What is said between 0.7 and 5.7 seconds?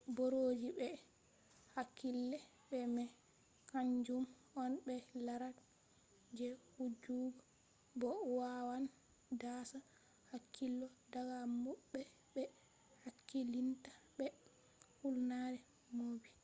be hakkilai be mai kaanjum on ɓe larat